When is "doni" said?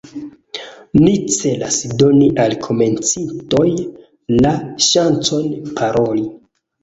1.99-2.29